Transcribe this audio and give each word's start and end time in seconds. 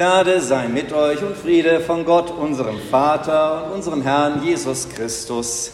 Gnade 0.00 0.40
sei 0.40 0.66
mit 0.66 0.94
euch 0.94 1.22
und 1.22 1.36
Friede 1.36 1.78
von 1.80 2.06
Gott, 2.06 2.30
unserem 2.30 2.78
Vater 2.90 3.66
und 3.66 3.72
unserem 3.72 4.00
Herrn 4.00 4.42
Jesus 4.42 4.88
Christus. 4.88 5.72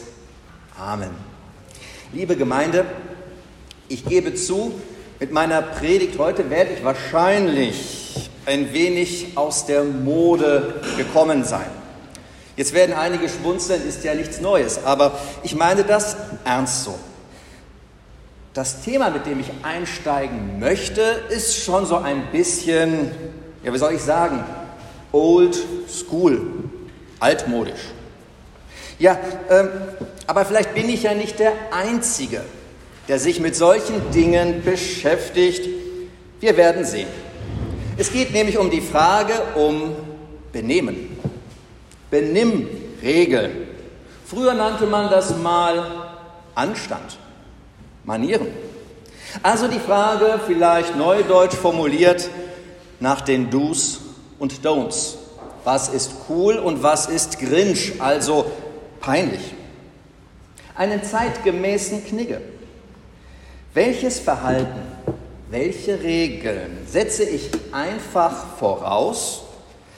Amen. 0.77 1.11
Liebe 2.13 2.35
Gemeinde, 2.35 2.87
ich 3.87 4.05
gebe 4.05 4.35
zu, 4.35 4.73
mit 5.21 5.31
meiner 5.31 5.63
Predigt 5.63 6.19
heute 6.19 6.51
werde 6.51 6.73
ich 6.73 6.83
wahrscheinlich 6.83 8.29
ein 8.47 8.73
wenig 8.73 9.37
aus 9.37 9.65
der 9.65 9.85
Mode 9.85 10.75
gekommen 10.97 11.45
sein. 11.45 11.71
Jetzt 12.57 12.75
werden 12.75 12.97
einige 12.97 13.29
schmunzeln, 13.29 13.87
ist 13.87 14.03
ja 14.03 14.13
nichts 14.17 14.41
Neues, 14.41 14.85
aber 14.85 15.17
ich 15.45 15.55
meine 15.55 15.85
das 15.85 16.17
ernst 16.45 16.83
so. 16.83 16.99
Das 18.55 18.83
Thema, 18.83 19.11
mit 19.11 19.25
dem 19.25 19.39
ich 19.39 19.53
einsteigen 19.63 20.59
möchte, 20.59 21.01
ist 21.29 21.63
schon 21.63 21.87
so 21.87 21.99
ein 21.99 22.33
bisschen, 22.33 23.13
ja, 23.67 23.75
wie 23.75 23.79
soll 23.79 23.95
ich 23.95 24.03
sagen, 24.03 24.45
old 25.11 25.59
school, 25.89 26.41
altmodisch. 27.19 27.81
Ja, 29.01 29.19
ähm, 29.51 29.69
aber 30.29 30.45
vielleicht 30.45 30.73
bin 30.73 30.89
ich 30.89 31.03
ja 31.03 31.15
nicht 31.15 31.41
der 31.41 31.53
Einzige, 31.73 32.43
der 33.09 33.19
sich 33.19 33.41
mit 33.41 33.57
solchen 33.57 34.13
Dingen 34.13 34.63
beschäftigt. 34.65 35.69
Wir 36.39 36.57
werden 36.57 36.85
sehen. 36.85 37.09
Es 37.97 38.13
geht 38.13 38.33
nämlich 38.33 38.57
um 38.57 38.71
die 38.71 38.81
Frage 38.81 39.33
um 39.57 39.97
Benehmen. 40.53 41.19
Benimmregeln. 42.09 43.67
Früher 44.27 44.55
nannte 44.55 44.87
man 44.87 45.11
das 45.11 45.37
mal 45.39 46.09
Anstand. 46.55 47.19
Manieren. 48.05 48.47
Also 49.43 49.67
die 49.67 49.81
Frage, 49.81 50.39
vielleicht 50.47 50.97
neudeutsch 50.97 51.57
formuliert, 51.57 52.31
nach 53.01 53.21
den 53.21 53.51
Do's 53.51 54.01
und 54.39 54.65
Don'ts. 54.65 55.15
Was 55.65 55.89
ist 55.89 56.13
cool 56.29 56.59
und 56.59 56.83
was 56.83 57.07
ist 57.07 57.39
Grinch, 57.39 58.01
also 58.01 58.47
peinlich? 59.01 59.55
Einen 60.75 61.03
zeitgemäßen 61.03 62.05
Knigge. 62.05 62.41
Welches 63.75 64.21
Verhalten, 64.21 64.83
welche 65.51 66.03
Regeln 66.03 66.87
setze 66.89 67.25
ich 67.25 67.51
einfach 67.73 68.57
voraus? 68.59 69.43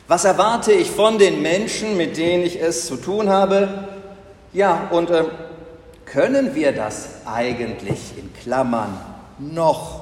Was 0.07 0.25
erwarte 0.25 0.73
ich 0.73 0.91
von 0.91 1.19
den 1.19 1.43
Menschen, 1.43 1.97
mit 1.97 2.17
denen 2.17 2.45
ich 2.45 2.61
es 2.61 2.87
zu 2.87 2.97
tun 2.97 3.29
habe? 3.29 3.89
Ja, 4.53 4.89
und 4.91 5.11
äh, 5.11 5.25
können 6.07 6.55
wir 6.55 6.73
das 6.73 7.27
eigentlich 7.27 8.17
in 8.17 8.33
Klammern 8.33 8.99
noch 9.39 9.98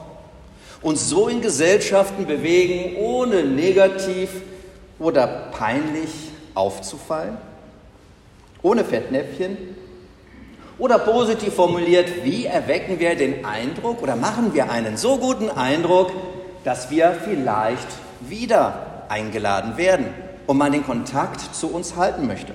uns 0.82 1.08
so 1.08 1.28
in 1.28 1.40
Gesellschaften 1.40 2.26
bewegen, 2.26 2.96
ohne 2.96 3.44
negativ 3.44 4.30
oder 4.98 5.26
peinlich 5.26 6.10
aufzufallen? 6.54 7.36
Ohne 8.62 8.84
Fettnäpfchen? 8.84 9.56
Oder 10.78 10.98
positiv 10.98 11.54
formuliert, 11.54 12.24
wie 12.24 12.44
erwecken 12.44 12.98
wir 12.98 13.16
den 13.16 13.46
Eindruck 13.46 14.02
oder 14.02 14.14
machen 14.14 14.52
wir 14.52 14.70
einen 14.70 14.98
so 14.98 15.16
guten 15.16 15.48
Eindruck, 15.48 16.12
dass 16.64 16.90
wir 16.90 17.16
vielleicht 17.24 17.86
wieder 18.20 19.04
eingeladen 19.08 19.78
werden 19.78 20.06
und 20.46 20.58
man 20.58 20.72
den 20.72 20.84
Kontakt 20.84 21.54
zu 21.54 21.68
uns 21.68 21.96
halten 21.96 22.26
möchte? 22.26 22.52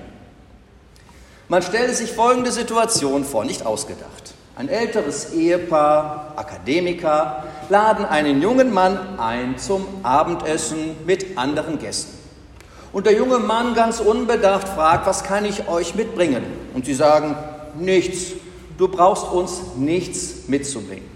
Man 1.48 1.62
stelle 1.62 1.92
sich 1.92 2.12
folgende 2.12 2.52
Situation 2.52 3.24
vor, 3.24 3.44
nicht 3.44 3.66
ausgedacht. 3.66 4.34
Ein 4.54 4.68
älteres 4.68 5.32
Ehepaar, 5.32 6.34
Akademiker, 6.36 7.44
laden 7.72 8.04
einen 8.04 8.42
jungen 8.42 8.72
Mann 8.72 9.18
ein 9.18 9.58
zum 9.58 9.86
Abendessen 10.02 10.94
mit 11.06 11.38
anderen 11.38 11.78
Gästen. 11.78 12.18
Und 12.92 13.06
der 13.06 13.14
junge 13.14 13.38
Mann 13.38 13.74
ganz 13.74 13.98
unbedacht 13.98 14.68
fragt, 14.68 15.06
was 15.06 15.24
kann 15.24 15.46
ich 15.46 15.66
euch 15.68 15.94
mitbringen? 15.94 16.44
Und 16.74 16.84
sie 16.84 16.92
sagen, 16.92 17.34
nichts, 17.74 18.34
du 18.76 18.88
brauchst 18.88 19.24
uns 19.24 19.74
nichts 19.76 20.48
mitzubringen. 20.48 21.10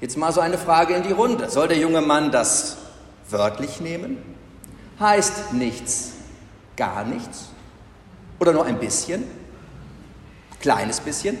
Jetzt 0.00 0.16
mal 0.16 0.32
so 0.32 0.40
eine 0.40 0.58
Frage 0.58 0.94
in 0.94 1.04
die 1.04 1.12
Runde. 1.12 1.48
Soll 1.48 1.68
der 1.68 1.78
junge 1.78 2.00
Mann 2.00 2.32
das 2.32 2.78
wörtlich 3.28 3.80
nehmen? 3.80 4.18
Heißt 4.98 5.52
nichts, 5.52 6.14
gar 6.76 7.04
nichts? 7.04 7.50
Oder 8.40 8.52
nur 8.52 8.64
ein 8.64 8.80
bisschen? 8.80 9.22
Kleines 10.60 10.98
bisschen. 10.98 11.38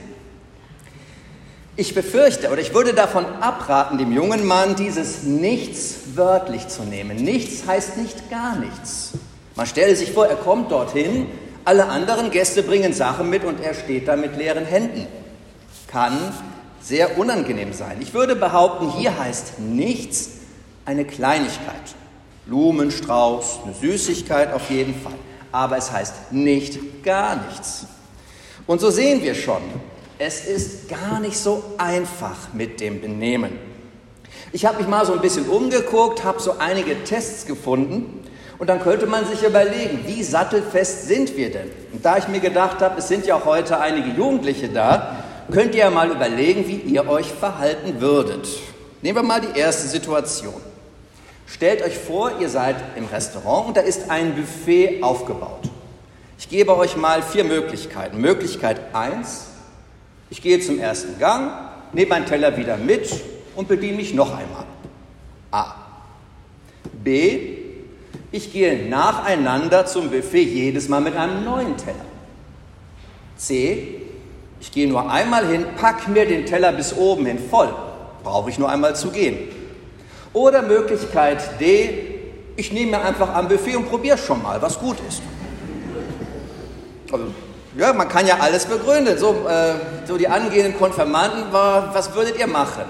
Ich 1.76 1.94
befürchte 1.94 2.50
oder 2.50 2.60
ich 2.60 2.74
würde 2.74 2.92
davon 2.92 3.24
abraten, 3.40 3.96
dem 3.96 4.12
jungen 4.12 4.46
Mann 4.46 4.74
dieses 4.74 5.22
Nichts 5.22 5.96
wörtlich 6.14 6.68
zu 6.68 6.82
nehmen. 6.82 7.16
Nichts 7.16 7.66
heißt 7.66 7.96
nicht 7.96 8.28
gar 8.28 8.56
nichts. 8.56 9.12
Man 9.54 9.66
stelle 9.66 9.94
sich 9.96 10.12
vor, 10.12 10.26
er 10.26 10.36
kommt 10.36 10.70
dorthin, 10.72 11.26
alle 11.64 11.86
anderen 11.86 12.30
Gäste 12.30 12.62
bringen 12.62 12.92
Sachen 12.92 13.30
mit 13.30 13.44
und 13.44 13.60
er 13.60 13.74
steht 13.74 14.08
da 14.08 14.16
mit 14.16 14.36
leeren 14.36 14.64
Händen. 14.64 15.06
Kann 15.86 16.18
sehr 16.82 17.18
unangenehm 17.18 17.72
sein. 17.72 17.98
Ich 18.00 18.14
würde 18.14 18.36
behaupten, 18.36 18.90
hier 18.90 19.18
heißt 19.18 19.58
nichts 19.60 20.30
eine 20.84 21.04
Kleinigkeit. 21.04 21.94
Blumenstrauß, 22.46 23.60
eine 23.64 23.74
Süßigkeit 23.74 24.52
auf 24.52 24.70
jeden 24.70 24.94
Fall. 25.00 25.14
Aber 25.52 25.76
es 25.76 25.92
heißt 25.92 26.32
nicht 26.32 27.04
gar 27.04 27.36
nichts. 27.36 27.86
Und 28.66 28.80
so 28.80 28.90
sehen 28.90 29.22
wir 29.22 29.34
schon, 29.34 29.62
es 30.20 30.44
ist 30.44 30.88
gar 30.90 31.18
nicht 31.18 31.38
so 31.38 31.64
einfach 31.78 32.52
mit 32.52 32.78
dem 32.80 33.00
Benehmen. 33.00 33.58
Ich 34.52 34.66
habe 34.66 34.76
mich 34.76 34.86
mal 34.86 35.06
so 35.06 35.14
ein 35.14 35.22
bisschen 35.22 35.48
umgeguckt, 35.48 36.24
habe 36.24 36.40
so 36.40 36.58
einige 36.58 37.04
Tests 37.04 37.46
gefunden 37.46 38.22
und 38.58 38.68
dann 38.68 38.82
könnte 38.82 39.06
man 39.06 39.24
sich 39.24 39.42
überlegen, 39.42 40.00
wie 40.06 40.22
sattelfest 40.22 41.08
sind 41.08 41.38
wir 41.38 41.50
denn? 41.50 41.70
Und 41.94 42.04
da 42.04 42.18
ich 42.18 42.28
mir 42.28 42.40
gedacht 42.40 42.82
habe, 42.82 42.98
es 42.98 43.08
sind 43.08 43.24
ja 43.24 43.36
auch 43.36 43.46
heute 43.46 43.80
einige 43.80 44.10
Jugendliche 44.10 44.68
da, 44.68 45.24
könnt 45.50 45.74
ihr 45.74 45.84
ja 45.84 45.90
mal 45.90 46.10
überlegen, 46.10 46.68
wie 46.68 46.76
ihr 46.76 47.08
euch 47.08 47.32
verhalten 47.32 48.02
würdet. 48.02 48.46
Nehmen 49.00 49.16
wir 49.16 49.22
mal 49.22 49.40
die 49.40 49.58
erste 49.58 49.88
Situation. 49.88 50.60
Stellt 51.46 51.82
euch 51.82 51.96
vor, 51.96 52.32
ihr 52.40 52.50
seid 52.50 52.76
im 52.94 53.06
Restaurant 53.06 53.68
und 53.68 53.76
da 53.78 53.80
ist 53.80 54.10
ein 54.10 54.34
Buffet 54.36 55.02
aufgebaut. 55.02 55.70
Ich 56.38 56.50
gebe 56.50 56.76
euch 56.76 56.94
mal 56.96 57.22
vier 57.22 57.44
Möglichkeiten. 57.44 58.20
Möglichkeit 58.20 58.94
1, 58.94 59.49
ich 60.30 60.40
gehe 60.40 60.60
zum 60.60 60.78
ersten 60.78 61.18
Gang, 61.18 61.50
nehme 61.92 62.08
meinen 62.08 62.26
Teller 62.26 62.56
wieder 62.56 62.76
mit 62.76 63.10
und 63.56 63.68
bediene 63.68 63.96
mich 63.96 64.14
noch 64.14 64.30
einmal. 64.30 64.64
A. 65.50 65.74
B. 66.92 67.58
Ich 68.32 68.52
gehe 68.52 68.88
nacheinander 68.88 69.86
zum 69.86 70.10
Buffet 70.10 70.44
jedes 70.44 70.88
Mal 70.88 71.00
mit 71.00 71.16
einem 71.16 71.44
neuen 71.44 71.76
Teller. 71.76 72.04
C. 73.36 74.02
Ich 74.60 74.70
gehe 74.70 74.88
nur 74.88 75.10
einmal 75.10 75.46
hin, 75.48 75.64
packe 75.76 76.10
mir 76.10 76.26
den 76.26 76.46
Teller 76.46 76.72
bis 76.72 76.96
oben 76.96 77.26
hin 77.26 77.38
voll. 77.38 77.74
Brauche 78.22 78.50
ich 78.50 78.58
nur 78.58 78.68
einmal 78.68 78.94
zu 78.94 79.10
gehen. 79.10 79.48
Oder 80.32 80.62
Möglichkeit 80.62 81.60
D. 81.60 82.06
Ich 82.56 82.72
nehme 82.72 82.92
mir 82.92 83.02
einfach 83.02 83.34
am 83.34 83.48
Buffet 83.48 83.76
und 83.76 83.88
probiere 83.88 84.18
schon 84.18 84.42
mal, 84.42 84.60
was 84.62 84.78
gut 84.78 84.98
ist. 85.08 85.22
Also, 87.10 87.26
ja, 87.76 87.92
man 87.92 88.08
kann 88.08 88.26
ja 88.26 88.38
alles 88.40 88.66
begründen. 88.66 89.16
So, 89.18 89.46
äh, 89.48 90.06
so 90.06 90.16
die 90.16 90.28
angehenden 90.28 90.76
Konfirmanden 90.76 91.52
war, 91.52 91.94
was 91.94 92.14
würdet 92.14 92.38
ihr 92.38 92.46
machen? 92.46 92.84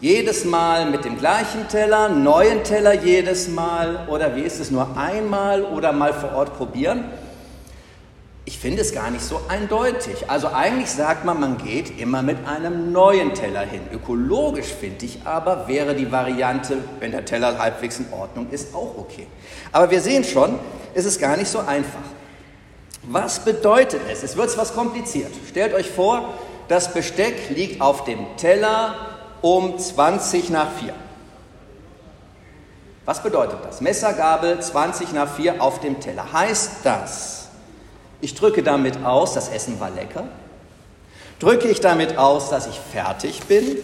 Jedes 0.00 0.44
Mal 0.44 0.86
mit 0.90 1.04
dem 1.04 1.18
gleichen 1.18 1.66
Teller, 1.68 2.08
neuen 2.08 2.62
Teller 2.62 2.94
jedes 2.94 3.48
Mal 3.48 4.06
oder 4.08 4.36
wie 4.36 4.42
ist 4.42 4.60
es 4.60 4.70
nur 4.70 4.96
einmal 4.96 5.64
oder 5.64 5.92
mal 5.92 6.12
vor 6.12 6.34
Ort 6.34 6.56
probieren? 6.56 7.04
Ich 8.44 8.58
finde 8.58 8.80
es 8.80 8.94
gar 8.94 9.10
nicht 9.10 9.24
so 9.24 9.40
eindeutig. 9.48 10.30
Also 10.30 10.48
eigentlich 10.48 10.90
sagt 10.90 11.24
man, 11.24 11.40
man 11.40 11.58
geht 11.58 11.98
immer 11.98 12.22
mit 12.22 12.38
einem 12.46 12.92
neuen 12.92 13.34
Teller 13.34 13.60
hin. 13.62 13.82
Ökologisch 13.92 14.68
finde 14.68 15.04
ich 15.04 15.20
aber, 15.24 15.68
wäre 15.68 15.94
die 15.94 16.10
Variante, 16.10 16.78
wenn 17.00 17.10
der 17.10 17.24
Teller 17.24 17.58
halbwegs 17.58 17.98
in 17.98 18.06
Ordnung 18.12 18.48
ist, 18.50 18.74
auch 18.74 18.96
okay. 18.96 19.26
Aber 19.72 19.90
wir 19.90 20.00
sehen 20.00 20.22
schon, 20.22 20.58
es 20.94 21.04
ist 21.04 21.20
gar 21.20 21.36
nicht 21.36 21.48
so 21.48 21.58
einfach. 21.58 22.17
Was 23.10 23.40
bedeutet 23.40 24.02
es? 24.10 24.22
Es 24.22 24.36
wird 24.36 24.50
etwas 24.50 24.74
kompliziert. 24.74 25.32
Stellt 25.48 25.72
euch 25.72 25.90
vor, 25.90 26.34
das 26.68 26.92
Besteck 26.92 27.48
liegt 27.48 27.80
auf 27.80 28.04
dem 28.04 28.36
Teller 28.36 28.94
um 29.40 29.78
20 29.78 30.50
nach 30.50 30.70
4. 30.72 30.92
Was 33.06 33.22
bedeutet 33.22 33.60
das? 33.64 33.80
Messergabel 33.80 34.60
20 34.60 35.14
nach 35.14 35.34
4 35.36 35.62
auf 35.62 35.80
dem 35.80 36.00
Teller. 36.00 36.30
Heißt 36.30 36.80
das, 36.84 37.48
ich 38.20 38.34
drücke 38.34 38.62
damit 38.62 39.02
aus, 39.02 39.32
das 39.32 39.48
Essen 39.48 39.80
war 39.80 39.88
lecker? 39.88 40.24
Drücke 41.38 41.68
ich 41.68 41.80
damit 41.80 42.18
aus, 42.18 42.50
dass 42.50 42.66
ich 42.66 42.78
fertig 42.78 43.44
bin? 43.44 43.78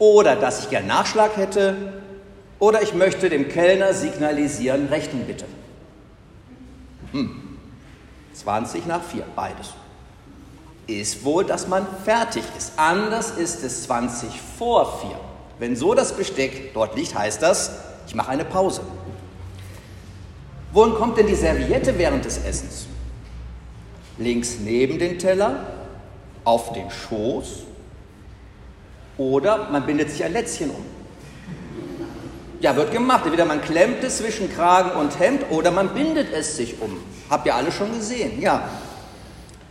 Oder 0.00 0.34
dass 0.34 0.64
ich 0.64 0.70
gern 0.70 0.88
Nachschlag 0.88 1.36
hätte? 1.36 1.76
Oder 2.58 2.82
ich 2.82 2.92
möchte 2.92 3.28
dem 3.28 3.48
Kellner 3.48 3.94
signalisieren, 3.94 4.88
Rechnung 4.88 5.26
bitte? 5.26 5.44
Hm. 7.12 7.49
20 8.40 8.86
nach 8.86 9.02
4, 9.02 9.24
beides. 9.36 9.74
Ist 10.86 11.24
wohl, 11.24 11.44
dass 11.44 11.68
man 11.68 11.86
fertig 12.04 12.42
ist. 12.56 12.72
Anders 12.76 13.32
ist 13.32 13.62
es 13.62 13.84
20 13.84 14.28
vor 14.58 15.00
4. 15.00 15.10
Wenn 15.58 15.76
so 15.76 15.94
das 15.94 16.16
Besteck 16.16 16.72
dort 16.74 16.96
liegt, 16.96 17.14
heißt 17.14 17.42
das, 17.42 17.70
ich 18.06 18.14
mache 18.14 18.30
eine 18.30 18.44
Pause. 18.44 18.80
Wohin 20.72 20.94
kommt 20.94 21.18
denn 21.18 21.26
die 21.26 21.34
Serviette 21.34 21.98
während 21.98 22.24
des 22.24 22.38
Essens? 22.44 22.86
Links 24.18 24.56
neben 24.60 24.98
den 24.98 25.18
Teller, 25.18 25.66
auf 26.44 26.72
den 26.72 26.90
Schoß 26.90 27.64
oder 29.18 29.68
man 29.70 29.84
bindet 29.84 30.10
sich 30.10 30.24
ein 30.24 30.32
Lätzchen 30.32 30.70
um. 30.70 30.84
Ja, 32.60 32.76
wird 32.76 32.92
gemacht. 32.92 33.24
Entweder 33.24 33.44
man 33.44 33.60
klemmt 33.60 34.02
es 34.04 34.18
zwischen 34.18 34.52
Kragen 34.52 34.92
und 34.98 35.18
Hemd 35.18 35.46
oder 35.50 35.70
man 35.70 35.94
bindet 35.94 36.32
es 36.32 36.56
sich 36.56 36.80
um. 36.80 36.96
Habt 37.30 37.46
ihr 37.46 37.54
alle 37.54 37.70
schon 37.70 37.92
gesehen? 37.92 38.42
Ja. 38.42 38.68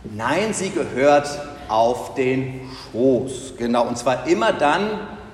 Nein, 0.02 0.54
sie 0.54 0.70
gehört 0.70 1.28
auf 1.68 2.14
den 2.14 2.62
Schoß. 2.92 3.54
Genau, 3.58 3.86
und 3.86 3.98
zwar 3.98 4.26
immer 4.26 4.54
dann 4.54 4.88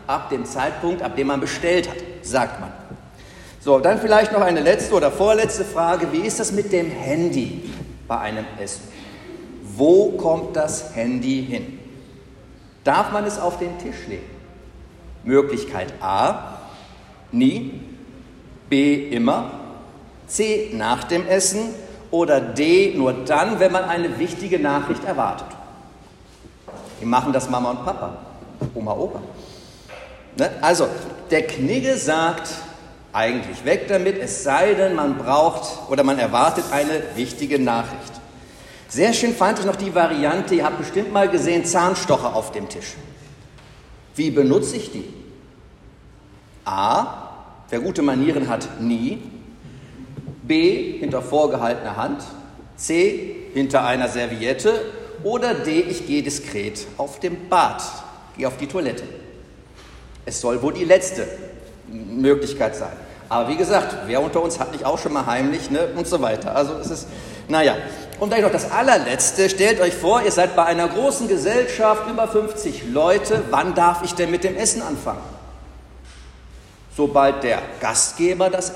ab 0.08 0.28
dem 0.30 0.44
Zeitpunkt, 0.44 1.02
ab 1.02 1.14
dem 1.14 1.28
man 1.28 1.40
bestellt 1.40 1.88
hat, 1.88 1.96
sagt 2.22 2.60
man. 2.60 2.72
So, 3.60 3.78
dann 3.78 4.00
vielleicht 4.00 4.32
noch 4.32 4.40
eine 4.40 4.60
letzte 4.60 4.94
oder 4.94 5.10
vorletzte 5.10 5.64
Frage. 5.64 6.12
Wie 6.12 6.20
ist 6.20 6.40
das 6.40 6.52
mit 6.52 6.72
dem 6.72 6.90
Handy 6.90 7.70
bei 8.06 8.18
einem 8.18 8.44
Essen? 8.60 8.82
Wo 9.76 10.12
kommt 10.12 10.56
das 10.56 10.94
Handy 10.94 11.44
hin? 11.48 11.78
Darf 12.84 13.12
man 13.12 13.24
es 13.24 13.38
auf 13.38 13.58
den 13.58 13.78
Tisch 13.78 14.06
legen? 14.08 14.30
Möglichkeit 15.24 15.92
A, 16.00 16.58
nie. 17.32 17.80
B, 18.68 19.10
immer. 19.10 19.50
C, 20.26 20.70
nach 20.72 21.04
dem 21.04 21.26
Essen. 21.26 21.74
Oder 22.16 22.40
D, 22.40 22.94
nur 22.96 23.12
dann, 23.12 23.60
wenn 23.60 23.70
man 23.70 23.84
eine 23.84 24.18
wichtige 24.18 24.58
Nachricht 24.58 25.04
erwartet. 25.04 25.48
Wie 26.98 27.04
machen 27.04 27.30
das 27.34 27.50
Mama 27.50 27.72
und 27.72 27.84
Papa? 27.84 28.16
Oma, 28.74 28.92
Opa. 28.92 29.20
Ne? 30.38 30.50
Also, 30.62 30.88
der 31.30 31.46
Knigge 31.46 31.94
sagt, 31.98 32.48
eigentlich 33.12 33.66
weg 33.66 33.86
damit, 33.88 34.18
es 34.18 34.42
sei 34.44 34.72
denn, 34.72 34.94
man 34.94 35.18
braucht 35.18 35.90
oder 35.90 36.04
man 36.04 36.18
erwartet 36.18 36.64
eine 36.70 37.02
wichtige 37.16 37.58
Nachricht. 37.58 38.12
Sehr 38.88 39.12
schön 39.12 39.34
fand 39.34 39.58
ich 39.58 39.66
noch 39.66 39.76
die 39.76 39.94
Variante, 39.94 40.54
ihr 40.54 40.64
habt 40.64 40.78
bestimmt 40.78 41.12
mal 41.12 41.28
gesehen, 41.28 41.66
Zahnstocher 41.66 42.34
auf 42.34 42.50
dem 42.50 42.70
Tisch. 42.70 42.94
Wie 44.14 44.30
benutze 44.30 44.76
ich 44.76 44.90
die? 44.90 45.12
A, 46.64 47.28
wer 47.68 47.80
gute 47.80 48.00
Manieren 48.00 48.48
hat, 48.48 48.80
nie. 48.80 49.22
B, 50.46 50.98
hinter 50.98 51.22
vorgehaltener 51.22 51.96
Hand. 51.96 52.22
C, 52.76 53.36
hinter 53.54 53.84
einer 53.84 54.08
Serviette. 54.08 54.80
Oder 55.22 55.54
D, 55.54 55.80
ich 55.80 56.06
gehe 56.06 56.22
diskret 56.22 56.86
auf 56.98 57.20
dem 57.20 57.48
Bad, 57.48 57.82
gehe 58.36 58.46
auf 58.46 58.56
die 58.56 58.66
Toilette. 58.66 59.04
Es 60.24 60.40
soll 60.40 60.60
wohl 60.62 60.72
die 60.72 60.84
letzte 60.84 61.26
Möglichkeit 61.88 62.76
sein. 62.76 62.92
Aber 63.28 63.48
wie 63.48 63.56
gesagt, 63.56 63.96
wer 64.06 64.22
unter 64.22 64.42
uns 64.42 64.60
hat 64.60 64.72
nicht 64.72 64.84
auch 64.84 64.98
schon 64.98 65.12
mal 65.12 65.26
heimlich 65.26 65.70
ne? 65.70 65.88
und 65.96 66.06
so 66.06 66.20
weiter. 66.20 66.54
Also 66.54 66.74
es 66.74 66.90
ist, 66.90 67.08
naja. 67.48 67.76
Und 68.20 68.32
dann 68.32 68.40
noch 68.40 68.52
das 68.52 68.70
allerletzte. 68.70 69.50
Stellt 69.50 69.80
euch 69.80 69.94
vor, 69.94 70.22
ihr 70.22 70.30
seid 70.30 70.54
bei 70.54 70.64
einer 70.64 70.88
großen 70.88 71.28
Gesellschaft, 71.28 72.08
über 72.08 72.28
50 72.28 72.84
Leute. 72.92 73.42
Wann 73.50 73.74
darf 73.74 74.02
ich 74.04 74.14
denn 74.14 74.30
mit 74.30 74.44
dem 74.44 74.56
Essen 74.56 74.80
anfangen? 74.82 75.20
Sobald 76.96 77.42
der 77.42 77.60
Gastgeber 77.80 78.48
das 78.48 78.72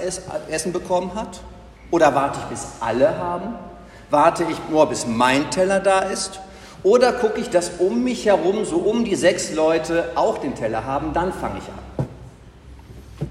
Essen 0.48 0.72
bekommen 0.72 1.14
hat? 1.14 1.40
Oder 1.90 2.14
warte 2.14 2.38
ich, 2.40 2.44
bis 2.46 2.66
alle 2.80 3.16
haben? 3.18 3.54
Warte 4.10 4.44
ich 4.44 4.56
nur, 4.70 4.86
bis 4.86 5.06
mein 5.06 5.50
Teller 5.50 5.80
da 5.80 6.00
ist? 6.00 6.40
Oder 6.82 7.12
gucke 7.12 7.40
ich, 7.40 7.50
dass 7.50 7.72
um 7.78 8.02
mich 8.02 8.26
herum, 8.26 8.64
so 8.64 8.76
um 8.76 9.04
die 9.04 9.14
sechs 9.14 9.52
Leute 9.52 10.12
auch 10.14 10.38
den 10.38 10.54
Teller 10.54 10.84
haben, 10.84 11.12
dann 11.12 11.32
fange 11.32 11.58
ich 11.58 11.64
an. 11.64 12.06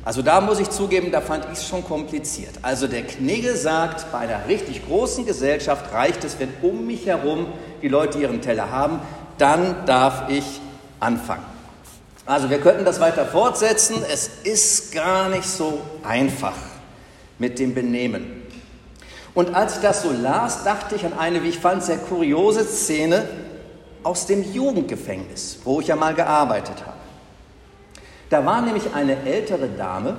Also 0.06 0.22
da 0.22 0.40
muss 0.40 0.60
ich 0.60 0.70
zugeben, 0.70 1.12
da 1.12 1.20
fand 1.20 1.46
ich 1.52 1.60
es 1.60 1.68
schon 1.68 1.84
kompliziert. 1.84 2.54
Also 2.62 2.88
der 2.88 3.04
Knigge 3.04 3.56
sagt, 3.56 4.12
bei 4.12 4.20
einer 4.20 4.48
richtig 4.48 4.86
großen 4.86 5.26
Gesellschaft 5.26 5.92
reicht 5.94 6.24
es, 6.24 6.40
wenn 6.40 6.50
um 6.62 6.86
mich 6.86 7.06
herum 7.06 7.48
die 7.82 7.88
Leute 7.88 8.20
ihren 8.20 8.42
Teller 8.42 8.72
haben, 8.72 9.00
dann 9.38 9.86
darf 9.86 10.30
ich 10.30 10.62
anfangen. 11.00 11.46
Also 12.26 12.50
wir 12.50 12.60
könnten 12.60 12.86
das 12.86 13.00
weiter 13.00 13.26
fortsetzen. 13.26 13.98
Es 14.12 14.30
ist 14.44 14.94
gar 14.94 15.30
nicht 15.30 15.48
so 15.48 15.82
einfach 16.04 16.54
mit 17.40 17.58
dem 17.58 17.74
Benehmen. 17.74 18.38
Und 19.34 19.56
als 19.56 19.76
ich 19.76 19.81
das 19.81 20.02
so 20.02 20.12
las, 20.12 20.64
dachte 20.64 20.96
ich 20.96 21.06
an 21.06 21.14
eine, 21.18 21.44
wie 21.44 21.50
ich 21.50 21.60
fand, 21.60 21.84
sehr 21.84 21.98
kuriose 21.98 22.64
Szene 22.64 23.28
aus 24.04 24.26
dem 24.26 24.54
Jugendgefängnis, 24.54 25.60
wo 25.64 25.81
ich 25.81 25.88
ja 25.88 25.96
mal 25.96 26.14
gearbeitet 26.14 26.81
habe. 26.86 26.98
Da 28.30 28.46
war 28.46 28.62
nämlich 28.62 28.94
eine 28.94 29.24
ältere 29.24 29.68
Dame 29.70 30.18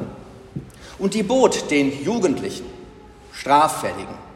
und 0.99 1.15
die 1.15 1.23
bot 1.23 1.71
den 1.71 2.05
Jugendlichen, 2.05 2.67
Straffälligen, 3.33 4.31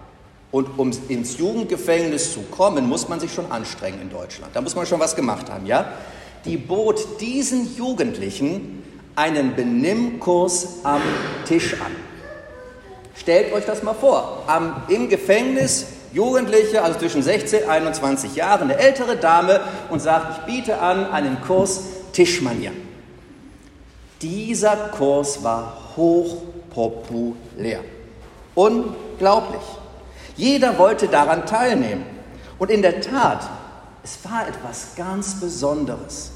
und 0.55 0.79
um 0.79 0.93
ins 1.09 1.37
Jugendgefängnis 1.37 2.33
zu 2.33 2.43
kommen, 2.43 2.89
muss 2.89 3.09
man 3.09 3.19
sich 3.19 3.35
schon 3.35 3.51
anstrengen 3.51 4.01
in 4.01 4.09
Deutschland. 4.09 4.55
Da 4.55 4.61
muss 4.61 4.77
man 4.77 4.87
schon 4.87 5.01
was 5.01 5.17
gemacht 5.17 5.51
haben, 5.51 5.67
ja? 5.67 5.95
Die 6.45 6.57
bot 6.57 7.21
diesen 7.21 7.77
Jugendlichen 7.77 8.85
einen 9.17 9.57
Benimmkurs 9.57 10.85
am 10.85 11.03
Tisch 11.45 11.75
an. 11.75 11.91
Stellt 13.17 13.53
euch 13.53 13.65
das 13.65 13.83
mal 13.83 13.95
vor. 13.95 14.45
Am, 14.47 14.83
Im 14.89 15.09
Gefängnis 15.09 15.87
Jugendliche, 16.15 16.83
also 16.83 17.01
zwischen 17.01 17.23
16 17.23 17.65
und 17.65 17.69
21 17.71 18.37
Jahren, 18.37 18.71
eine 18.71 18.79
ältere 18.79 19.17
Dame 19.17 19.61
und 19.91 20.01
sagt, 20.01 20.39
ich 20.39 20.45
biete 20.45 20.79
an 20.79 21.11
einen 21.11 21.41
Kurs 21.41 21.83
Tischmanieren. 22.13 22.77
Dieser 24.23 24.77
Kurs 24.77 25.43
war 25.43 25.77
hochpopulär. 25.97 27.81
Unglaublich. 28.55 29.63
Jeder 30.37 30.79
wollte 30.79 31.09
daran 31.09 31.47
teilnehmen. 31.47 32.07
Und 32.59 32.71
in 32.71 32.83
der 32.83 33.01
Tat, 33.01 33.49
es 34.05 34.19
war 34.23 34.47
etwas 34.47 34.95
ganz 34.97 35.41
Besonderes. 35.41 36.31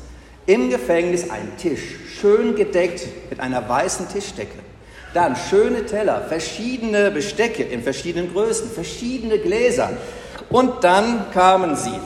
Im 0.46 0.70
Gefängnis 0.70 1.30
ein 1.30 1.56
Tisch, 1.56 1.96
schön 2.20 2.56
gedeckt 2.56 3.06
mit 3.30 3.38
einer 3.38 3.68
weißen 3.68 4.08
Tischdecke. 4.08 4.58
Dann 5.14 5.36
schöne 5.36 5.86
Teller, 5.86 6.22
verschiedene 6.28 7.10
Bestecke 7.10 7.62
in 7.62 7.82
verschiedenen 7.82 8.32
Größen, 8.32 8.70
verschiedene 8.70 9.38
Gläser. 9.38 9.90
Und 10.50 10.84
dann 10.84 11.30
kamen 11.32 11.76
sie, 11.76 11.98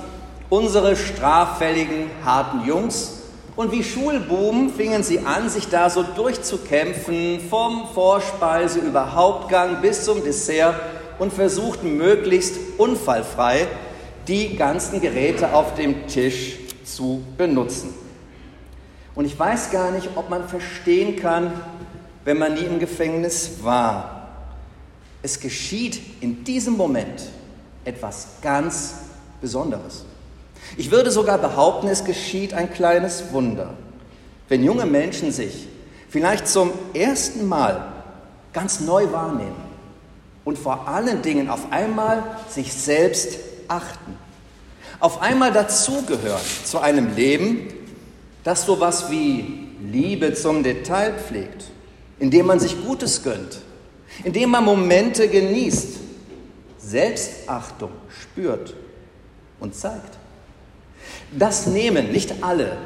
unsere 0.49 0.97
straffälligen, 0.97 2.11
harten 2.25 2.67
Jungs, 2.67 3.23
und 3.55 3.71
wie 3.71 3.85
Schulbuben 3.85 4.71
fingen 4.71 5.03
sie 5.03 5.21
an, 5.21 5.51
sich 5.51 5.69
da 5.69 5.91
so 5.91 6.03
durchzukämpfen, 6.03 7.39
vom 7.51 7.87
Vorspeise 7.93 8.79
über 8.79 9.15
Hauptgang 9.15 9.83
bis 9.83 10.05
zum 10.05 10.25
Dessert 10.25 10.75
und 11.19 11.33
versuchten 11.33 11.99
möglichst 11.99 12.55
unfallfrei 12.79 13.67
die 14.27 14.57
ganzen 14.57 15.03
Geräte 15.03 15.53
auf 15.53 15.75
dem 15.75 16.07
Tisch 16.07 16.57
zu 16.85 17.23
benutzen. 17.37 17.93
Und 19.15 19.27
ich 19.27 19.39
weiß 19.39 19.71
gar 19.71 19.91
nicht, 19.91 20.09
ob 20.15 20.31
man 20.31 20.49
verstehen 20.49 21.17
kann, 21.17 21.53
wenn 22.25 22.39
man 22.39 22.55
nie 22.55 22.61
im 22.61 22.79
Gefängnis 22.79 23.51
war. 23.63 24.29
Es 25.23 25.41
geschieht 25.41 26.01
in 26.21 26.45
diesem 26.45 26.77
Moment 26.77 27.23
etwas 27.85 28.27
ganz 28.43 28.95
Besonderes. 29.41 30.05
Ich 30.77 30.91
würde 30.91 31.11
sogar 31.11 31.39
behaupten, 31.39 31.89
es 31.89 32.05
geschieht 32.05 32.55
ein 32.55 32.73
kleines 32.73 33.33
Wunder, 33.33 33.75
wenn 34.49 34.63
junge 34.63 34.87
Menschen 34.87 35.33
sich 35.33 35.67
vielleicht 36.09 36.47
zum 36.47 36.71
ersten 36.95 37.47
Mal 37.47 37.93
ganz 38.53 38.81
neu 38.81 39.11
wahrnehmen 39.13 39.73
und 40.45 40.59
vor 40.59 40.89
allen 40.89 41.23
Dingen 41.23 41.49
auf 41.49 41.73
einmal 41.73 42.23
sich 42.49 42.73
selbst 42.73 43.39
achten, 43.69 44.17
auf 45.01 45.21
einmal 45.21 45.53
dazugehören 45.53 46.41
zu 46.65 46.79
einem 46.79 47.15
Leben, 47.17 47.69
das 48.45 48.67
sowas 48.67 49.11
wie 49.11 49.69
Liebe 49.81 50.35
zum 50.35 50.63
Detail 50.63 51.15
pflegt, 51.15 51.65
indem 52.23 52.47
man 52.47 52.61
sich 52.61 52.81
Gutes 52.87 53.25
gönnt, 53.25 53.59
indem 54.23 54.51
man 54.51 54.65
Momente 54.65 55.27
genießt, 55.27 55.99
Selbstachtung 56.79 57.91
spürt 58.23 58.75
und 59.59 59.75
zeigt. 59.75 60.19
Das 61.37 61.67
nehmen 61.67 62.13
nicht 62.13 62.45
alle, 62.45 62.77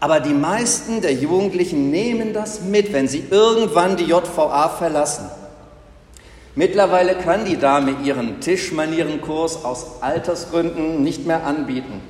aber 0.00 0.20
die 0.20 0.32
meisten 0.32 1.02
der 1.02 1.12
Jugendlichen 1.12 1.90
nehmen 1.90 2.32
das 2.32 2.62
mit, 2.62 2.90
wenn 2.94 3.06
sie 3.06 3.22
irgendwann 3.30 3.98
die 3.98 4.04
JVA 4.04 4.70
verlassen. 4.70 5.28
Mittlerweile 6.54 7.16
kann 7.16 7.44
die 7.44 7.58
Dame 7.58 7.96
ihren 8.02 8.40
Tischmanierenkurs 8.40 9.62
aus 9.62 10.00
Altersgründen 10.00 11.02
nicht 11.02 11.26
mehr 11.26 11.44
anbieten. 11.44 12.00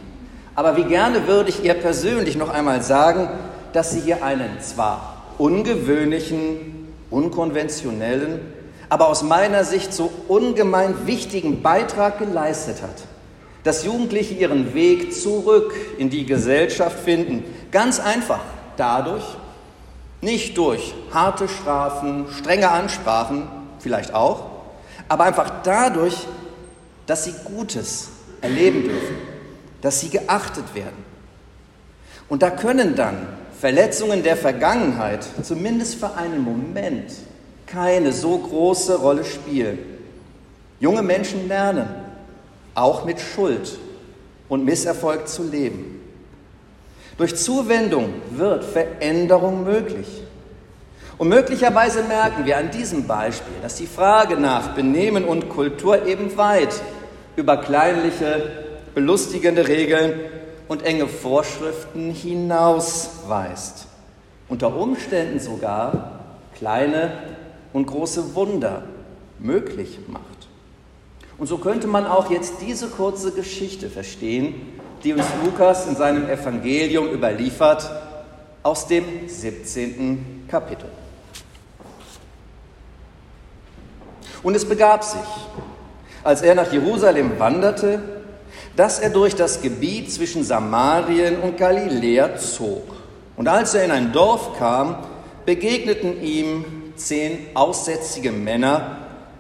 Aber 0.55 0.77
wie 0.77 0.85
gerne 0.85 1.27
würde 1.27 1.51
ich 1.51 1.65
ihr 1.65 1.75
persönlich 1.75 2.37
noch 2.37 2.49
einmal 2.49 2.81
sagen, 2.81 3.29
dass 3.73 3.91
sie 3.91 4.01
hier 4.03 4.23
einen 4.23 4.61
zwar 4.61 5.10
ungewöhnlichen, 5.41 6.89
unkonventionellen, 7.11 8.41
aber 8.89 9.09
aus 9.09 9.23
meiner 9.23 9.65
Sicht 9.65 9.93
so 9.93 10.11
ungemein 10.29 11.07
wichtigen 11.07 11.63
Beitrag 11.63 12.19
geleistet 12.19 12.83
hat 12.83 13.03
dass 13.65 13.85
Jugendliche 13.85 14.35
ihren 14.35 14.75
Weg 14.75 15.15
zurück 15.15 15.75
in 15.99 16.11
die 16.11 16.25
Gesellschaft 16.25 16.99
finden. 17.01 17.45
Ganz 17.71 18.01
einfach 18.01 18.41
dadurch, 18.77 19.25
nicht 20.23 20.57
durch 20.57 20.95
harte 21.13 21.49
Strafen, 21.49 22.27
strenge 22.39 22.71
Ansprachen, 22.71 23.49
vielleicht 23.79 24.15
auch, 24.15 24.47
aber 25.09 25.25
einfach 25.25 25.63
dadurch, 25.63 26.27
dass 27.07 27.25
sie 27.25 27.35
Gutes 27.45 28.11
erleben 28.41 28.85
dürfen, 28.85 29.17
dass 29.81 30.01
sie 30.01 30.11
geachtet 30.11 30.75
werden. 30.75 31.05
Und 32.29 32.43
da 32.43 32.51
können 32.51 32.95
dann 32.95 33.27
Verletzungen 33.61 34.23
der 34.23 34.39
Vergangenheit 34.39 35.23
zumindest 35.43 35.97
für 35.97 36.15
einen 36.15 36.41
Moment 36.41 37.13
keine 37.67 38.11
so 38.11 38.39
große 38.39 38.99
Rolle 38.99 39.23
spielen. 39.23 39.79
Junge 40.81 41.03
Menschen 41.03 41.47
lernen, 41.47 41.87
auch 42.75 43.05
mit 43.05 43.21
Schuld 43.21 43.79
und 44.49 44.65
Misserfolg 44.65 45.29
zu 45.29 45.43
leben. 45.43 46.01
Durch 47.19 47.37
Zuwendung 47.37 48.15
wird 48.31 48.65
Veränderung 48.65 49.65
möglich. 49.65 50.09
Und 51.19 51.29
möglicherweise 51.29 52.03
merken 52.05 52.47
wir 52.47 52.57
an 52.57 52.71
diesem 52.71 53.07
Beispiel, 53.07 53.53
dass 53.61 53.75
die 53.75 53.87
Frage 53.87 54.39
nach 54.39 54.75
Benehmen 54.75 55.27
und 55.27 55.51
Kultur 55.51 56.07
eben 56.07 56.35
weit 56.39 56.81
über 57.37 57.59
kleinliche, 57.59 58.65
belustigende 58.95 59.69
Regeln 59.69 60.15
und 60.71 60.85
enge 60.85 61.09
Vorschriften 61.09 62.13
hinausweist. 62.13 63.89
Unter 64.49 64.77
Umständen 64.77 65.41
sogar 65.41 66.21
kleine 66.55 67.11
und 67.73 67.87
große 67.87 68.37
Wunder 68.37 68.85
möglich 69.41 69.99
macht. 70.07 70.23
Und 71.39 71.49
so 71.49 71.59
könnte 71.59 71.89
man 71.89 72.07
auch 72.07 72.31
jetzt 72.31 72.61
diese 72.61 72.87
kurze 72.87 73.33
Geschichte 73.33 73.91
verstehen, 73.91 74.79
die 75.03 75.13
uns 75.13 75.25
Lukas 75.45 75.89
in 75.89 75.97
seinem 75.97 76.31
Evangelium 76.31 77.09
überliefert 77.09 77.91
aus 78.63 78.87
dem 78.87 79.05
17. 79.27 80.45
Kapitel. 80.49 80.89
Und 84.45 84.55
es 84.55 84.69
begab 84.69 85.03
sich, 85.03 85.19
als 86.23 86.43
er 86.43 86.55
nach 86.55 86.73
Jerusalem 86.73 87.41
wanderte, 87.41 88.20
dass 88.81 88.99
er 88.99 89.11
durch 89.11 89.37
das 89.37 89.61
Gebiet 89.61 90.11
zwischen 90.11 90.43
Samarien 90.43 91.39
und 91.41 91.59
Galiläa 91.59 92.39
zog. 92.39 92.83
Und 93.37 93.47
als 93.47 93.75
er 93.75 93.85
in 93.85 93.91
ein 93.91 94.11
Dorf 94.11 94.57
kam, 94.59 94.97
begegneten 95.45 96.23
ihm 96.23 96.65
zehn 96.97 97.49
aussätzige 97.53 98.33
Männer, 98.33 98.97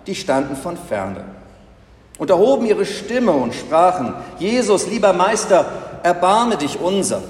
die 0.06 0.14
standen 0.14 0.56
von 0.56 0.76
ferne 0.76 1.24
und 2.18 2.28
erhoben 2.28 2.66
ihre 2.66 2.84
Stimme 2.84 3.32
und 3.32 3.54
sprachen, 3.54 4.12
Jesus, 4.38 4.86
lieber 4.88 5.14
Meister, 5.14 5.64
erbarme 6.02 6.58
dich 6.58 6.78
unser. 6.78 7.22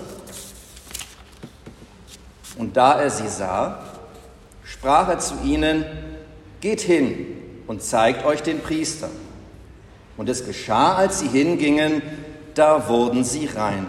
Und 2.58 2.76
da 2.76 3.00
er 3.00 3.10
sie 3.10 3.28
sah, 3.28 3.84
sprach 4.64 5.10
er 5.10 5.20
zu 5.20 5.34
ihnen, 5.44 5.84
geht 6.60 6.80
hin 6.80 7.62
und 7.68 7.84
zeigt 7.84 8.26
euch 8.26 8.42
den 8.42 8.58
Priester. 8.58 9.10
Und 10.20 10.28
es 10.28 10.44
geschah, 10.44 10.96
als 10.96 11.20
sie 11.20 11.28
hingingen, 11.28 12.02
da 12.52 12.90
wurden 12.90 13.24
sie 13.24 13.46
rein. 13.46 13.86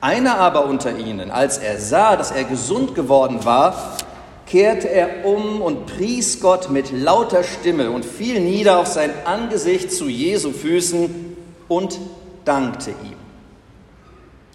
Einer 0.00 0.38
aber 0.38 0.64
unter 0.64 0.96
ihnen, 0.96 1.30
als 1.30 1.58
er 1.58 1.78
sah, 1.78 2.16
dass 2.16 2.30
er 2.30 2.44
gesund 2.44 2.94
geworden 2.94 3.44
war, 3.44 3.98
kehrte 4.46 4.88
er 4.88 5.26
um 5.26 5.60
und 5.60 5.84
pries 5.84 6.40
Gott 6.40 6.70
mit 6.70 6.90
lauter 6.90 7.44
Stimme 7.44 7.90
und 7.90 8.06
fiel 8.06 8.40
nieder 8.40 8.78
auf 8.78 8.86
sein 8.86 9.10
Angesicht 9.26 9.92
zu 9.92 10.08
Jesu 10.08 10.52
Füßen 10.52 11.36
und 11.68 11.98
dankte 12.46 12.92
ihm. 12.92 13.18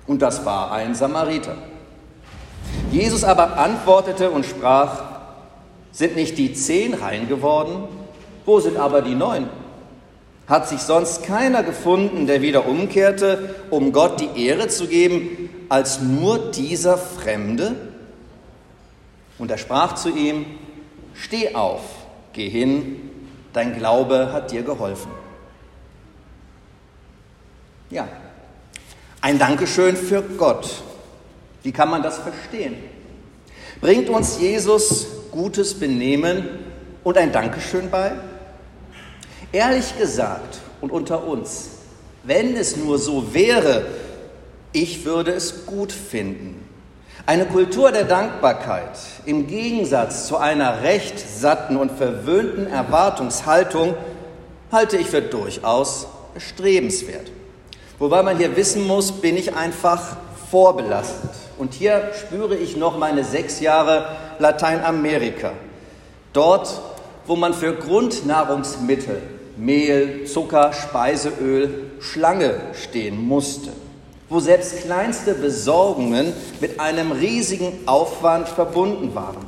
Und 0.08 0.24
das 0.24 0.48
war 0.48 0.72
ein 0.72 0.96
Samariter. 0.96 1.58
Jesus 2.92 3.24
aber 3.24 3.60
antwortete 3.60 4.32
und 4.32 4.48
sprach, 4.48 5.04
sind 5.92 6.16
nicht 6.16 6.40
die 6.40 6.56
zehn 6.56 6.96
rein 6.96 7.28
geworden? 7.30 7.84
Wo 8.48 8.60
sind 8.60 8.78
aber 8.78 9.04
die 9.04 9.14
neun? 9.14 9.48
Hat 10.48 10.70
sich 10.70 10.82
sonst 10.82 11.24
keiner 11.24 11.64
gefunden, 11.64 12.28
der 12.28 12.42
wieder 12.42 12.68
umkehrte, 12.68 13.56
um 13.72 13.92
Gott 13.92 14.20
die 14.20 14.46
Ehre 14.46 14.68
zu 14.68 14.88
geben, 14.88 15.50
als 15.70 16.02
nur 16.02 16.52
dieser 16.52 16.98
Fremde? 16.98 17.76
Und 19.40 19.50
er 19.50 19.58
sprach 19.58 19.96
zu 19.96 20.10
ihm, 20.10 20.46
Steh 21.16 21.56
auf, 21.56 21.82
geh 22.34 22.50
hin, 22.50 23.10
dein 23.54 23.78
Glaube 23.78 24.34
hat 24.34 24.52
dir 24.52 24.64
geholfen. 24.64 25.12
Ja, 27.90 28.08
ein 29.22 29.40
Dankeschön 29.40 29.96
für 29.96 30.22
Gott. 30.22 30.84
Wie 31.64 31.72
kann 31.72 31.90
man 31.90 32.04
das 32.04 32.18
verstehen? 32.18 32.76
Bringt 33.82 34.10
uns 34.10 34.40
Jesus 34.40 35.08
gutes 35.32 35.80
Benehmen 35.80 36.48
und 37.04 37.18
ein 37.18 37.32
Dankeschön 37.32 37.90
bei? 37.90 38.12
Ehrlich 39.56 39.98
gesagt 39.98 40.60
und 40.82 40.92
unter 40.92 41.26
uns, 41.26 41.70
wenn 42.26 42.58
es 42.58 42.76
nur 42.76 43.00
so 43.00 43.34
wäre, 43.34 43.86
ich 44.74 45.06
würde 45.06 45.32
es 45.32 45.66
gut 45.66 45.94
finden. 45.94 46.68
Eine 47.26 47.46
Kultur 47.46 47.94
der 47.94 48.04
Dankbarkeit 48.04 49.00
im 49.26 49.48
Gegensatz 49.48 50.28
zu 50.28 50.36
einer 50.36 50.82
recht 50.84 51.18
satten 51.18 51.78
und 51.78 51.94
verwöhnten 51.94 52.68
Erwartungshaltung 52.68 53.94
halte 54.74 54.98
ich 54.98 55.08
für 55.08 55.22
durchaus 55.22 56.08
erstrebenswert. 56.34 57.32
Wobei 57.98 58.24
man 58.24 58.38
hier 58.38 58.58
wissen 58.58 58.86
muss, 58.86 59.14
bin 59.14 59.38
ich 59.38 59.56
einfach 59.56 60.18
vorbelastet. 60.52 61.32
Und 61.58 61.74
hier 61.74 62.12
spüre 62.20 62.58
ich 62.58 62.76
noch 62.76 62.98
meine 62.98 63.24
sechs 63.24 63.62
Jahre 63.62 64.18
Lateinamerika. 64.38 65.54
Dort, 66.34 66.82
wo 67.26 67.38
man 67.38 67.54
für 67.54 67.74
Grundnahrungsmittel, 67.74 69.22
Mehl, 69.58 70.26
Zucker, 70.26 70.74
Speiseöl, 70.74 71.92
Schlange 72.00 72.56
stehen 72.74 73.18
musste. 73.26 73.72
Wo 74.28 74.40
selbst 74.40 74.82
kleinste 74.84 75.34
Besorgungen 75.34 76.34
mit 76.60 76.80
einem 76.80 77.12
riesigen 77.12 77.72
Aufwand 77.86 78.50
verbunden 78.50 79.14
waren. 79.14 79.46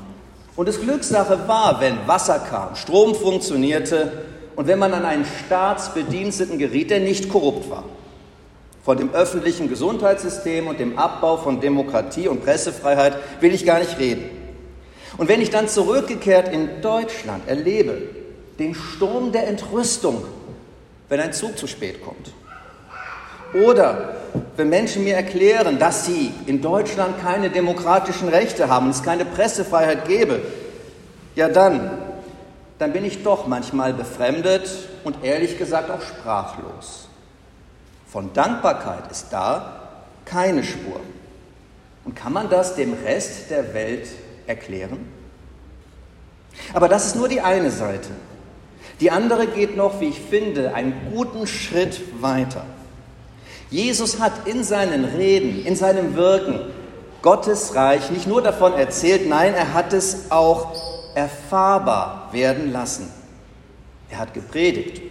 Und 0.56 0.70
es 0.70 0.82
Glückssache 0.82 1.48
war, 1.48 1.82
wenn 1.82 2.08
Wasser 2.08 2.40
kam, 2.40 2.76
Strom 2.76 3.16
funktionierte 3.16 4.12
und 4.56 4.68
wenn 4.68 4.80
man 4.80 4.94
an 4.94 5.06
einen 5.06 5.26
Staatsbediensteten 5.46 6.58
geriet, 6.58 6.90
der 6.90 7.00
nicht 7.00 7.30
korrupt 7.30 7.70
war. 7.70 7.84
Von 8.84 8.98
dem 8.98 9.14
öffentlichen 9.14 9.70
Gesundheitssystem 9.70 10.68
und 10.68 10.80
dem 10.80 10.98
Abbau 10.98 11.38
von 11.38 11.60
Demokratie 11.60 12.28
und 12.28 12.44
Pressefreiheit 12.44 13.18
will 13.42 13.54
ich 13.54 13.66
gar 13.66 13.80
nicht 13.80 14.00
reden. 14.00 14.30
Und 15.18 15.28
wenn 15.28 15.42
ich 15.42 15.50
dann 15.50 15.68
zurückgekehrt 15.68 16.52
in 16.52 16.82
Deutschland 16.82 17.48
erlebe, 17.48 18.02
den 18.60 18.76
Sturm 18.76 19.32
der 19.32 19.48
Entrüstung, 19.48 20.24
wenn 21.10 21.20
ein 21.20 21.34
Zug 21.34 21.58
zu 21.58 21.68
spät 21.68 22.04
kommt, 22.04 22.32
oder 23.54 24.16
wenn 24.56 24.70
Menschen 24.70 25.04
mir 25.04 25.16
erklären, 25.16 25.80
dass 25.80 26.06
sie 26.06 26.34
in 26.46 26.62
Deutschland 26.62 27.22
keine 27.22 27.50
demokratischen 27.50 28.28
Rechte 28.28 28.70
haben, 28.70 28.90
es 28.90 29.04
keine 29.04 29.26
Pressefreiheit 29.26 30.06
gäbe, 30.06 30.42
ja 31.36 31.48
dann, 31.48 31.92
dann 32.78 32.92
bin 32.92 33.06
ich 33.06 33.24
doch 33.24 33.48
manchmal 33.48 33.94
befremdet 33.94 34.70
und 35.04 35.24
ehrlich 35.24 35.58
gesagt 35.58 35.90
auch 35.90 36.02
sprachlos. 36.02 37.08
Von 38.08 38.34
Dankbarkeit 38.34 39.10
ist 39.12 39.28
da 39.32 39.82
keine 40.26 40.64
Spur. 40.64 41.00
Und 42.06 42.16
kann 42.16 42.34
man 42.34 42.50
das 42.50 42.76
dem 42.76 42.94
Rest 43.06 43.50
der 43.50 43.74
Welt 43.74 44.08
erklären? 44.48 45.12
Aber 46.74 46.88
das 46.88 47.06
ist 47.06 47.16
nur 47.16 47.28
die 47.28 47.42
eine 47.42 47.70
Seite. 47.70 48.10
Die 49.00 49.12
andere 49.12 49.48
geht 49.48 49.78
noch, 49.78 50.00
wie 50.02 50.10
ich 50.10 50.20
finde, 50.20 50.74
einen 50.74 50.94
guten 51.14 51.48
Schritt 51.48 52.02
weiter. 52.22 52.66
Jesus 53.70 54.20
hat 54.20 54.48
in 54.48 54.64
seinen 54.64 55.06
Reden, 55.06 55.66
in 55.66 55.76
seinem 55.76 56.16
Wirken 56.16 56.60
Gottes 57.22 57.76
Reich 57.76 58.10
nicht 58.12 58.28
nur 58.28 58.42
davon 58.42 58.74
erzählt, 58.74 59.28
nein, 59.28 59.54
er 59.54 59.74
hat 59.74 59.92
es 59.92 60.32
auch 60.32 60.72
erfahrbar 61.16 62.30
werden 62.32 62.72
lassen. 62.72 63.12
Er 64.10 64.20
hat 64.20 64.34
gepredigt, 64.34 65.02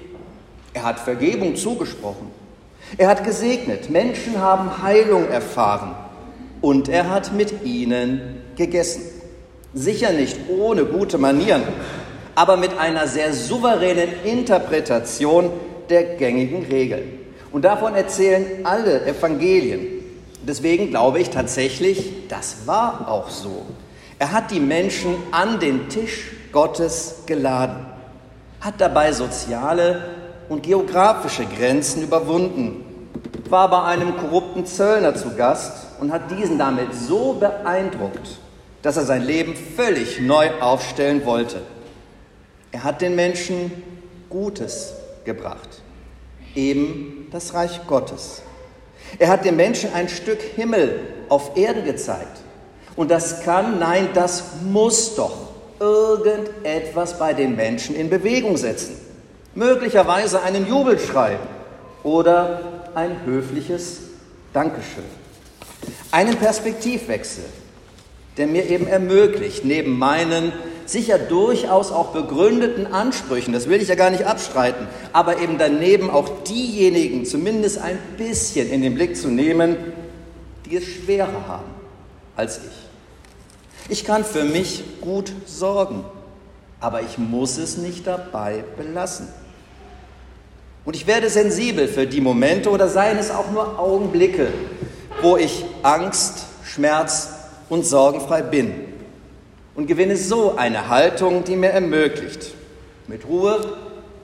er 0.73 0.85
hat 0.85 1.01
Vergebung 1.01 1.57
zugesprochen, 1.57 2.31
er 2.97 3.09
hat 3.09 3.25
gesegnet, 3.25 3.91
Menschen 3.91 4.41
haben 4.41 4.83
Heilung 4.83 5.29
erfahren 5.29 5.95
und 6.63 6.89
er 6.89 7.11
hat 7.11 7.33
mit 7.35 7.65
ihnen 7.65 8.43
gegessen. 8.57 9.03
Sicher 9.75 10.13
nicht 10.13 10.39
ohne 10.49 10.87
gute 10.87 11.19
Manieren, 11.19 11.65
aber 12.37 12.57
mit 12.57 12.79
einer 12.79 13.09
sehr 13.09 13.33
souveränen 13.33 14.11
Interpretation 14.25 15.51
der 15.89 16.17
gängigen 16.17 16.65
Regeln. 16.67 17.19
Und 17.51 17.65
davon 17.65 17.95
erzählen 17.95 18.65
alle 18.65 19.07
Evangelien. 19.07 20.05
Deswegen 20.43 20.91
glaube 20.91 21.19
ich 21.19 21.31
tatsächlich, 21.31 22.29
das 22.29 22.67
war 22.67 23.09
auch 23.09 23.31
so. 23.31 23.67
Er 24.19 24.33
hat 24.33 24.51
die 24.51 24.61
Menschen 24.61 25.15
an 25.33 25.59
den 25.59 25.89
Tisch 25.89 26.31
Gottes 26.53 27.23
geladen, 27.27 27.87
hat 28.61 28.75
dabei 28.79 29.13
soziale 29.13 30.05
und 30.49 30.63
geografische 30.63 31.47
Grenzen 31.47 32.03
überwunden, 32.03 32.85
war 33.49 33.71
bei 33.71 33.83
einem 33.83 34.17
korrupten 34.17 34.67
Zöllner 34.67 35.15
zu 35.15 35.35
Gast 35.37 35.87
und 36.01 36.13
hat 36.13 36.31
diesen 36.31 36.59
damit 36.59 36.95
so 36.95 37.33
beeindruckt, 37.33 38.39
dass 38.83 38.97
er 38.99 39.05
sein 39.05 39.25
Leben 39.25 39.55
völlig 39.55 40.21
neu 40.21 40.51
aufstellen 40.61 41.25
wollte. 41.25 41.63
Er 42.73 42.85
hat 42.85 43.01
den 43.01 43.15
Menschen 43.15 43.71
Gutes 44.29 44.95
gebracht, 45.25 45.69
eben 46.55 47.29
das 47.31 47.55
Reich 47.55 47.87
Gottes. 47.87 48.43
Er 49.19 49.29
hat 49.29 49.45
dem 49.45 49.57
Menschen 49.57 49.93
ein 49.95 50.09
Stück 50.09 50.41
Himmel 50.41 51.01
auf 51.29 51.57
Erden 51.57 51.85
gezeigt. 51.85 52.39
Und 52.97 53.11
das 53.11 53.43
kann, 53.43 53.79
nein, 53.79 54.09
das 54.15 54.45
muss 54.65 55.15
doch 55.15 55.37
irgendetwas 55.79 57.19
bei 57.19 57.35
den 57.35 57.57
Menschen 57.57 57.95
in 57.95 58.09
Bewegung 58.09 58.57
setzen. 58.57 58.97
Möglicherweise 59.55 60.43
einen 60.43 60.67
Jubelschrei 60.67 61.39
oder 62.03 62.91
ein 62.95 63.25
höfliches 63.25 64.01
Dankeschön. 64.53 65.05
Einen 66.11 66.37
Perspektivwechsel, 66.37 67.45
der 68.37 68.47
mir 68.47 68.69
eben 68.69 68.87
ermöglicht, 68.87 69.65
neben 69.65 69.99
meinen 69.99 70.53
sicher 70.87 71.19
durchaus 71.19 71.91
auch 71.91 72.09
begründeten 72.09 72.93
Ansprüchen, 72.93 73.53
das 73.53 73.69
will 73.69 73.83
ich 73.83 73.89
ja 73.89 73.95
gar 73.95 74.11
nicht 74.11 74.25
abstreiten, 74.25 74.87
aber 75.13 75.41
eben 75.41 75.59
daneben 75.59 76.11
auch 76.11 76.29
diejenigen 76.45 77.25
zumindest 77.25 77.79
ein 77.79 77.99
bisschen 78.17 78.71
in 78.71 78.83
den 78.83 78.95
Blick 78.95 79.17
zu 79.17 79.29
nehmen, 79.29 79.77
die 80.65 80.77
es 80.77 80.85
schwerer 80.85 81.47
haben 81.49 81.71
als 82.37 82.59
ich. 82.59 83.91
Ich 83.91 84.05
kann 84.05 84.25
für 84.25 84.45
mich 84.45 84.83
gut 85.01 85.33
sorgen, 85.47 86.05
aber 86.81 87.03
ich 87.03 87.19
muss 87.19 87.59
es 87.59 87.77
nicht 87.77 88.07
dabei 88.07 88.65
belassen. 88.77 89.29
Und 90.85 90.95
ich 90.95 91.07
werde 91.07 91.31
sensibel 91.31 91.89
für 91.89 92.07
die 92.07 92.21
Momente 92.21 92.71
oder 92.71 92.89
seien 92.89 93.19
es 93.19 93.31
auch 93.31 93.51
nur 93.51 93.79
Augenblicke, 93.79 94.49
wo 95.23 95.37
ich 95.37 95.65
Angst, 95.83 96.45
Schmerz 96.65 97.31
und 97.69 97.85
sorgenfrei 97.85 98.43
bin 98.43 98.86
und 99.77 99.87
gewinne 99.87 100.17
so 100.17 100.57
eine 100.57 100.89
Haltung, 100.89 101.45
die 101.45 101.55
mir 101.55 101.71
ermöglicht, 101.71 102.55
mit 103.07 103.27
Ruhe 103.27 103.77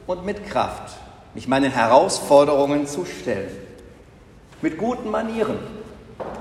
und 0.06 0.25
mit 0.25 0.49
Kraft 0.49 0.97
mich 1.35 1.49
meinen 1.49 1.71
Herausforderungen 1.71 2.87
zu 2.87 3.04
stellen. 3.04 3.50
Mit 4.61 4.78
guten 4.78 5.11
Manieren, 5.11 5.59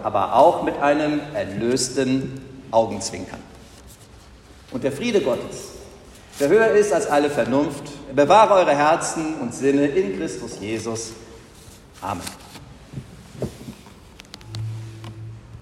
aber 0.03 0.35
auch 0.35 0.63
mit 0.63 0.81
einem 0.81 1.21
erlösten 1.33 2.41
Augenzwinkern. 2.71 3.39
Und 4.71 4.83
der 4.83 4.91
Friede 4.91 5.21
Gottes, 5.21 5.71
der 6.39 6.49
höher 6.49 6.71
ist 6.71 6.93
als 6.93 7.07
alle 7.07 7.29
Vernunft, 7.29 7.83
bewahre 8.15 8.53
eure 8.55 8.75
Herzen 8.75 9.35
und 9.41 9.53
Sinne 9.53 9.87
in 9.87 10.17
Christus 10.17 10.59
Jesus. 10.59 11.13
Amen. 12.01 12.40